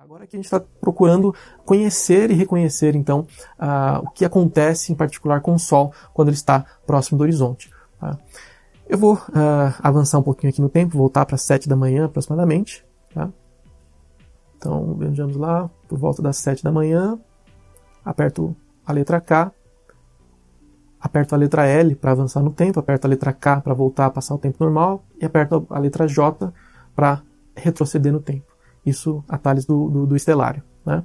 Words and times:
Aqui 0.00 0.34
a 0.34 0.38
gente 0.38 0.46
está 0.46 0.58
procurando 0.80 1.34
conhecer 1.62 2.30
e 2.30 2.34
reconhecer, 2.34 2.96
então, 2.96 3.26
uh, 3.58 4.02
o 4.02 4.10
que 4.10 4.24
acontece 4.24 4.90
em 4.90 4.94
particular 4.94 5.42
com 5.42 5.52
o 5.52 5.58
Sol 5.58 5.92
quando 6.14 6.28
ele 6.28 6.36
está 6.36 6.64
próximo 6.86 7.18
do 7.18 7.22
horizonte. 7.22 7.70
Tá? 8.00 8.18
Eu 8.88 8.96
vou 8.96 9.16
uh, 9.16 9.74
avançar 9.82 10.18
um 10.18 10.22
pouquinho 10.22 10.50
aqui 10.50 10.62
no 10.62 10.70
tempo, 10.70 10.96
voltar 10.96 11.26
para 11.26 11.34
as 11.34 11.42
7 11.42 11.68
da 11.68 11.76
manhã 11.76 12.06
aproximadamente. 12.06 12.82
Tá? 13.12 13.28
Então, 14.56 14.94
vejamos 14.94 15.36
lá, 15.36 15.68
por 15.86 15.98
volta 15.98 16.22
das 16.22 16.38
7 16.38 16.64
da 16.64 16.72
manhã, 16.72 17.18
aperto 18.02 18.56
a 18.86 18.92
letra 18.92 19.20
K, 19.20 19.52
aperto 20.98 21.34
a 21.34 21.38
letra 21.38 21.66
L 21.66 21.94
para 21.94 22.12
avançar 22.12 22.42
no 22.42 22.52
tempo, 22.52 22.80
aperto 22.80 23.06
a 23.06 23.10
letra 23.10 23.34
K 23.34 23.60
para 23.60 23.74
voltar 23.74 24.06
a 24.06 24.10
passar 24.10 24.34
o 24.34 24.38
tempo 24.38 24.56
normal 24.64 25.04
e 25.20 25.26
aperto 25.26 25.66
a 25.68 25.78
letra 25.78 26.08
J 26.08 26.50
para 26.96 27.22
retroceder 27.54 28.10
no 28.10 28.20
tempo. 28.20 28.49
Isso 28.84 29.24
atalhos 29.28 29.64
do, 29.64 29.88
do, 29.88 30.06
do 30.06 30.16
estelário. 30.16 30.62
Né? 30.84 31.02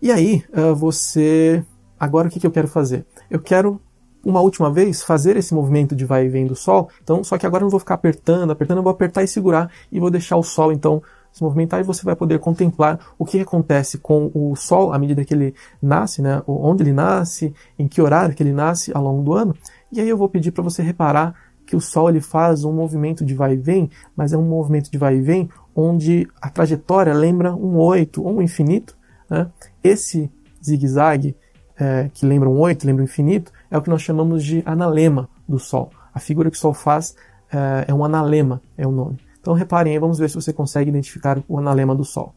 E 0.00 0.10
aí, 0.10 0.44
uh, 0.56 0.74
você. 0.74 1.64
Agora 1.98 2.28
o 2.28 2.30
que, 2.30 2.38
que 2.38 2.46
eu 2.46 2.50
quero 2.50 2.68
fazer? 2.68 3.06
Eu 3.30 3.40
quero, 3.40 3.80
uma 4.24 4.40
última 4.40 4.70
vez, 4.70 5.02
fazer 5.02 5.36
esse 5.36 5.54
movimento 5.54 5.96
de 5.96 6.04
vai 6.04 6.26
e 6.26 6.28
vem 6.28 6.46
do 6.46 6.54
Sol. 6.54 6.90
Então, 7.02 7.24
só 7.24 7.38
que 7.38 7.46
agora 7.46 7.62
eu 7.62 7.66
não 7.66 7.70
vou 7.70 7.80
ficar 7.80 7.94
apertando, 7.94 8.50
apertando, 8.50 8.78
eu 8.78 8.82
vou 8.82 8.92
apertar 8.92 9.22
e 9.22 9.28
segurar 9.28 9.70
e 9.90 9.98
vou 9.98 10.10
deixar 10.10 10.36
o 10.36 10.42
Sol, 10.42 10.72
então, 10.72 11.02
se 11.32 11.42
movimentar 11.42 11.80
e 11.80 11.82
você 11.82 12.02
vai 12.02 12.16
poder 12.16 12.38
contemplar 12.38 12.98
o 13.18 13.24
que 13.24 13.40
acontece 13.40 13.98
com 13.98 14.30
o 14.34 14.56
Sol 14.56 14.92
à 14.92 14.98
medida 14.98 15.22
que 15.24 15.34
ele 15.34 15.54
nasce, 15.82 16.22
né? 16.22 16.42
onde 16.46 16.82
ele 16.82 16.94
nasce, 16.94 17.54
em 17.78 17.86
que 17.86 18.00
horário 18.00 18.34
que 18.34 18.42
ele 18.42 18.52
nasce 18.52 18.90
ao 18.94 19.02
longo 19.02 19.22
do 19.22 19.34
ano. 19.34 19.54
E 19.92 20.00
aí 20.00 20.08
eu 20.08 20.16
vou 20.16 20.30
pedir 20.30 20.50
para 20.50 20.62
você 20.62 20.82
reparar 20.82 21.34
que 21.66 21.76
o 21.76 21.80
Sol 21.80 22.08
ele 22.08 22.20
faz 22.20 22.64
um 22.64 22.72
movimento 22.72 23.22
de 23.22 23.34
vai 23.34 23.52
e 23.52 23.56
vem, 23.56 23.90
mas 24.16 24.32
é 24.32 24.38
um 24.38 24.48
movimento 24.48 24.90
de 24.90 24.96
vai 24.96 25.16
e 25.16 25.20
vem 25.20 25.50
onde 25.76 26.26
a 26.40 26.48
trajetória 26.48 27.12
lembra 27.12 27.54
um 27.54 27.76
oito 27.76 28.24
ou 28.24 28.38
um 28.38 28.42
infinito. 28.42 28.96
Né? 29.28 29.50
Esse 29.84 30.30
zigue-zague, 30.64 31.36
é, 31.78 32.08
que 32.14 32.24
lembra 32.24 32.48
um 32.48 32.58
oito, 32.58 32.86
lembra 32.86 33.02
um 33.02 33.04
infinito, 33.04 33.52
é 33.70 33.76
o 33.76 33.82
que 33.82 33.90
nós 33.90 34.00
chamamos 34.00 34.42
de 34.42 34.62
analema 34.64 35.28
do 35.46 35.58
Sol. 35.58 35.90
A 36.14 36.18
figura 36.18 36.50
que 36.50 36.56
o 36.56 36.60
Sol 36.60 36.72
faz 36.72 37.14
é, 37.52 37.84
é 37.88 37.94
um 37.94 38.02
analema, 38.02 38.62
é 38.76 38.86
o 38.86 38.90
nome. 38.90 39.18
Então 39.38 39.52
reparem 39.52 39.92
aí, 39.92 39.98
vamos 39.98 40.18
ver 40.18 40.30
se 40.30 40.34
você 40.34 40.52
consegue 40.52 40.88
identificar 40.88 41.42
o 41.46 41.58
analema 41.58 41.94
do 41.94 42.04
Sol. 42.04 42.34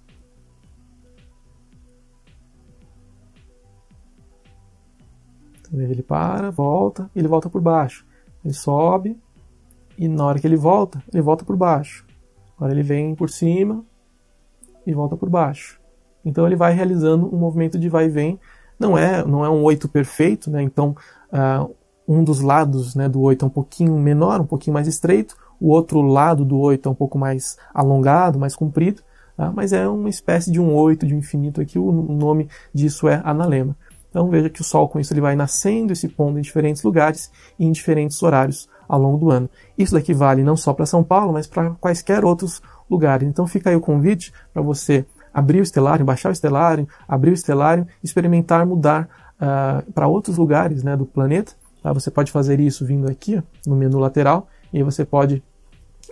Então, 5.62 5.80
ele 5.80 6.04
para, 6.04 6.52
volta, 6.52 7.10
ele 7.16 7.28
volta 7.28 7.50
por 7.50 7.62
baixo. 7.62 8.06
Ele 8.44 8.54
sobe 8.54 9.18
e 9.98 10.08
na 10.08 10.26
hora 10.26 10.40
que 10.40 10.48
ele 10.48 10.58
volta, 10.58 11.02
ele 11.14 11.22
volta 11.22 11.46
por 11.46 11.56
baixo. 11.56 12.09
Agora 12.60 12.74
ele 12.74 12.84
vem 12.84 13.16
por 13.16 13.30
cima 13.30 13.86
e 14.86 14.94
volta 14.94 15.16
por 15.16 15.30
baixo. 15.30 15.80
Então 16.26 16.46
ele 16.46 16.58
vai 16.58 16.74
realizando 16.74 17.34
um 17.34 17.40
movimento 17.40 17.80
de 17.80 17.88
vai 17.88 18.08
e 18.08 18.10
vem. 18.10 18.38
Não 18.78 18.98
é, 18.98 19.26
não 19.26 19.46
é 19.46 19.50
um 19.50 19.64
oito 19.64 19.88
perfeito, 19.88 20.52
né? 20.52 20.62
Então 20.62 20.94
uh, 21.32 21.74
um 22.06 22.22
dos 22.22 22.42
lados 22.42 22.96
né, 22.96 23.08
do 23.08 23.22
oito 23.22 23.46
é 23.46 23.48
um 23.48 23.52
pouquinho 23.52 23.98
menor, 23.98 24.42
um 24.42 24.46
pouquinho 24.46 24.74
mais 24.74 24.88
estreito. 24.88 25.38
O 25.58 25.70
outro 25.70 26.02
lado 26.02 26.44
do 26.44 26.60
oito 26.60 26.90
é 26.90 26.92
um 26.92 26.96
pouco 26.96 27.18
mais 27.18 27.58
alongado, 27.74 28.38
mais 28.38 28.58
comprido. 28.58 29.02
Tá? 29.38 29.52
Mas 29.54 29.72
é 29.72 29.88
uma 29.88 30.10
espécie 30.10 30.52
de 30.52 30.60
um 30.60 30.76
oito, 30.76 31.08
de 31.08 31.16
um 31.16 31.20
infinito 31.20 31.62
aqui. 31.62 31.80
O 31.80 31.92
nome 31.92 32.50
disso 32.74 33.08
é 33.08 33.22
analema. 33.24 33.74
Então 34.10 34.28
veja 34.28 34.50
que 34.50 34.60
o 34.60 34.64
Sol 34.66 34.90
com 34.90 35.00
isso 35.00 35.14
ele 35.14 35.22
vai 35.22 35.36
nascendo 35.36 35.94
e 35.94 35.96
se 35.96 36.10
pondo 36.10 36.40
em 36.40 36.42
diferentes 36.42 36.84
lugares 36.84 37.32
e 37.58 37.66
em 37.66 37.72
diferentes 37.72 38.22
horários 38.22 38.68
ao 38.90 39.00
longo 39.00 39.20
do 39.20 39.30
ano. 39.30 39.48
Isso 39.78 39.94
daqui 39.94 40.14
vale 40.16 40.44
não 40.44 40.58
só 40.58 40.74
para 40.74 40.88
São 40.88 41.04
Paulo, 41.04 41.32
mas 41.32 41.46
para 41.46 41.70
quaisquer 41.80 42.26
outros 42.26 42.60
lugares. 42.90 43.28
Então 43.28 43.46
fica 43.46 43.70
aí 43.70 43.76
o 43.76 43.82
convite 43.82 44.34
para 44.52 44.64
você 44.64 45.06
abrir 45.32 45.60
o 45.60 45.64
Estelário, 45.64 46.04
baixar 46.04 46.30
o 46.30 46.32
Estelário, 46.32 46.88
abrir 47.08 47.30
o 47.30 47.34
Estelário, 47.34 47.88
experimentar 48.04 48.66
mudar 48.66 49.08
uh, 49.36 49.92
para 49.92 50.08
outros 50.08 50.38
lugares 50.38 50.84
né, 50.84 50.98
do 50.98 51.06
planeta. 51.06 51.54
Tá? 51.84 51.94
Você 51.94 52.10
pode 52.10 52.32
fazer 52.32 52.60
isso 52.60 52.84
vindo 52.84 53.10
aqui 53.10 53.42
no 53.66 53.76
menu 53.76 54.00
lateral 54.00 54.48
e 54.74 54.82
você 54.82 55.06
pode 55.06 55.44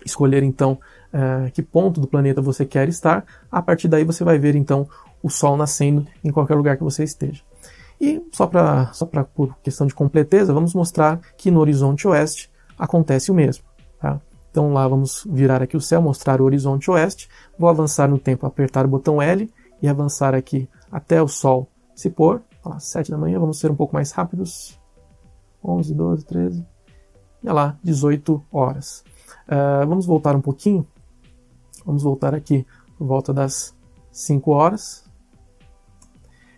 escolher 0.05 0.43
então 0.43 0.77
uh, 1.11 1.51
que 1.51 1.63
ponto 1.63 1.99
do 1.99 2.07
planeta 2.07 2.41
você 2.41 2.63
quer 2.63 2.87
estar. 2.87 3.25
A 3.51 3.61
partir 3.61 3.87
daí 3.87 4.03
você 4.03 4.23
vai 4.23 4.37
ver 4.37 4.55
então 4.55 4.87
o 5.23 5.31
Sol 5.31 5.57
nascendo 5.57 6.05
em 6.23 6.31
qualquer 6.31 6.53
lugar 6.53 6.77
que 6.77 6.83
você 6.83 7.03
esteja. 7.03 7.41
E 7.99 8.21
só 8.31 8.45
para 8.45 8.93
só 8.93 9.07
por 9.07 9.57
questão 9.63 9.87
de 9.87 9.95
completeza, 9.95 10.53
vamos 10.53 10.75
mostrar 10.75 11.19
que 11.35 11.49
no 11.49 11.59
horizonte 11.59 12.07
oeste 12.07 12.51
acontece 12.77 13.31
o 13.31 13.35
mesmo. 13.35 13.63
Tá? 13.99 14.19
Então 14.51 14.73
lá 14.73 14.87
vamos 14.87 15.25
virar 15.29 15.61
aqui 15.61 15.77
o 15.77 15.81
céu, 15.81 16.01
mostrar 16.01 16.41
o 16.41 16.45
horizonte 16.45 16.89
oeste. 16.89 17.29
Vou 17.57 17.69
avançar 17.69 18.07
no 18.09 18.17
tempo, 18.17 18.45
apertar 18.45 18.85
o 18.85 18.89
botão 18.89 19.21
L 19.21 19.49
e 19.81 19.87
avançar 19.87 20.33
aqui 20.33 20.67
até 20.91 21.21
o 21.21 21.27
sol 21.27 21.69
se 21.95 22.09
pôr. 22.09 22.41
Olha 22.63 22.75
lá, 22.75 22.79
7 22.79 23.11
da 23.11 23.17
manhã, 23.17 23.39
vamos 23.39 23.59
ser 23.59 23.71
um 23.71 23.75
pouco 23.75 23.93
mais 23.93 24.11
rápidos. 24.11 24.79
11, 25.63 25.93
12, 25.93 26.25
13. 26.25 26.65
E 27.43 27.49
lá, 27.49 27.77
18 27.83 28.43
horas. 28.51 29.03
Uh, 29.47 29.87
vamos 29.87 30.05
voltar 30.05 30.35
um 30.35 30.41
pouquinho. 30.41 30.85
Vamos 31.85 32.03
voltar 32.03 32.35
aqui 32.35 32.65
por 32.97 33.07
volta 33.07 33.33
das 33.33 33.75
5 34.11 34.51
horas. 34.51 35.06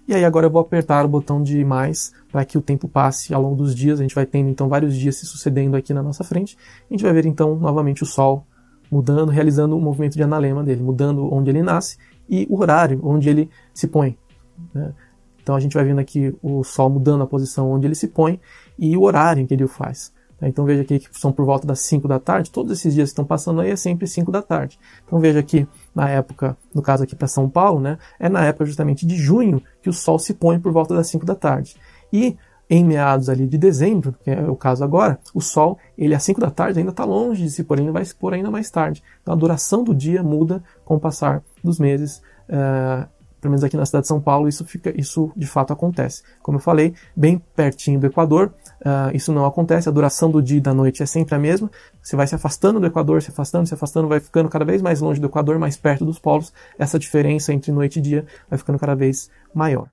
E 0.09 0.16
aí 0.16 0.25
agora 0.25 0.47
eu 0.47 0.50
vou 0.50 0.59
apertar 0.59 1.06
o 1.06 1.08
botão 1.08 1.44
de 1.44 1.64
mais 1.64 2.12
para 2.31 2.44
que 2.44 2.58
o 2.58 2.62
tempo 2.64 2.88
passe 2.88 3.31
ao 3.31 3.44
longo 3.44 3.56
dos 3.56 3.75
dias. 3.75 4.00
A 4.00 4.02
gente 4.02 4.16
vai 4.16 4.25
tendo 4.25 4.50
então 4.50 4.68
vários 4.68 4.97
dias 4.97 5.18
se 5.18 5.28
sucedendo 5.28 5.78
aqui 5.78 5.94
na 5.94 6.02
nossa 6.02 6.24
frente. 6.24 6.58
A 6.90 6.92
gente 6.92 7.03
vai 7.03 7.14
ver 7.14 7.28
então 7.28 7.56
novamente 7.56 8.02
o 8.02 8.08
Sol 8.08 8.44
mudando, 8.90 9.30
realizando 9.30 9.78
o 9.78 9.80
movimento 9.80 10.16
de 10.16 10.24
analema 10.24 10.64
dele, 10.64 10.81
mudando 10.81 11.31
onde 11.31 11.52
ele 11.52 11.62
nasce 11.62 11.96
e 12.28 12.48
o 12.50 12.59
horário 12.59 13.00
onde 13.03 13.30
ele 13.30 13.52
se 13.72 13.88
põe. 13.88 14.18
Né? 14.74 14.94
Então 15.44 15.56
a 15.56 15.59
gente 15.59 15.75
vai 15.75 15.86
vendo 15.86 16.00
aqui 16.00 16.36
o 16.42 16.64
Sol 16.64 16.90
mudando 16.90 17.22
a 17.22 17.28
posição 17.28 17.69
onde 17.69 17.86
ele 17.86 17.94
se 17.94 18.08
põe 18.08 18.42
e 18.80 18.98
o 18.98 19.03
horário 19.03 19.44
em 19.44 19.46
que 19.46 19.53
ele 19.53 19.64
o 19.64 19.68
faz. 19.68 20.12
Tá? 20.40 20.48
Então 20.48 20.66
veja 20.66 20.82
aqui 20.82 21.00
que 21.00 21.20
são 21.20 21.32
por 21.32 21.46
volta 21.46 21.68
das 21.68 21.80
5 21.82 22.08
da 22.08 22.20
tarde, 22.20 22.52
todos 22.52 22.72
esses 22.72 22.94
dias 22.94 23.10
que 23.10 23.14
estão 23.14 23.26
passando 23.26 23.62
aí 23.62 23.72
é 23.72 23.76
sempre 23.76 24.08
5 24.08 24.32
da 24.32 24.42
tarde. 24.42 24.80
Então 25.06 25.20
veja 25.20 25.40
aqui 25.40 25.68
na 25.94 26.10
época, 26.10 26.58
no 26.74 26.82
caso 26.82 27.04
aqui 27.04 27.16
para 27.16 27.28
São 27.28 27.50
Paulo, 27.50 27.80
né, 27.80 27.98
é 28.20 28.30
na 28.30 28.46
época 28.46 28.66
justamente 28.66 29.06
de 29.06 29.16
junho 29.16 29.62
que 29.82 29.90
o 29.90 29.94
sol 29.94 30.18
se 30.20 30.34
põe 30.34 30.60
por 30.60 30.72
volta 30.72 30.96
das 30.96 31.08
5 31.08 31.26
da 31.26 31.36
tarde. 31.36 31.76
E 32.12 32.38
em 32.70 32.86
meados 32.86 33.30
ali 33.30 33.48
de 33.48 33.58
dezembro, 33.58 34.14
que 34.24 34.30
é 34.30 34.42
o 34.48 34.56
caso 34.56 34.84
agora, 34.84 35.20
o 35.34 35.42
Sol, 35.42 35.80
ele 35.98 36.14
às 36.14 36.22
5 36.22 36.40
da 36.40 36.52
tarde 36.52 36.78
ainda 36.78 36.92
está 36.92 37.04
longe 37.04 37.42
de 37.42 37.50
se 37.50 37.64
pôr, 37.64 37.80
ainda 37.80 37.92
vai 37.92 38.06
se 38.06 38.14
pôr 38.14 38.32
ainda 38.32 38.52
mais 38.52 38.70
tarde. 38.70 39.02
Então 39.22 39.34
a 39.34 39.38
duração 39.38 39.84
do 39.84 39.96
dia 39.96 40.22
muda 40.22 40.64
com 40.86 40.96
o 40.96 41.00
passar 41.00 41.44
dos 41.64 41.80
meses. 41.80 42.22
Uh, 42.48 43.10
pelo 43.40 43.52
menos 43.52 43.64
aqui 43.64 43.78
na 43.78 43.86
cidade 43.86 44.04
de 44.04 44.08
São 44.08 44.20
Paulo, 44.20 44.48
isso, 44.48 44.66
fica, 44.66 44.94
isso 45.00 45.32
de 45.36 45.48
fato 45.48 45.74
acontece. 45.74 46.24
Como 46.42 46.58
eu 46.58 46.62
falei, 46.62 46.94
bem 47.16 47.42
pertinho 47.56 48.00
do 48.00 48.08
Equador, 48.08 48.54
uh, 48.82 49.16
isso 49.16 49.32
não 49.32 49.46
acontece, 49.46 49.90
a 49.90 49.92
duração 49.92 50.30
do 50.30 50.42
dia 50.42 50.58
e 50.58 50.62
da 50.62 50.74
noite 50.74 51.04
é 51.04 51.06
sempre 51.06 51.36
a 51.36 51.40
mesma. 51.40 51.70
Você 52.02 52.16
vai 52.16 52.28
se 52.28 52.36
afastando 52.36 52.80
do 52.80 52.86
Equador, 52.86 53.22
se 53.22 53.30
afastando, 53.30 53.68
se 53.68 53.74
afastando, 53.74 54.08
vai 54.08 54.20
ficando 54.20 54.50
cada 54.50 54.66
vez 54.66 54.82
mais 54.82 55.02
longe 55.02 55.20
do 55.20 55.28
Equador, 55.28 55.60
mais 55.60 55.78
perto 55.78 56.06
dos 56.06 56.20
polos. 56.20 56.54
Essa 56.78 56.98
diferença 56.98 57.54
entre 57.54 57.72
noite 57.72 58.00
e 58.00 58.02
dia 58.02 58.26
vai 58.50 58.58
ficando 58.58 58.80
cada 58.80 58.96
vez 58.96 59.30
maior. 59.54 59.90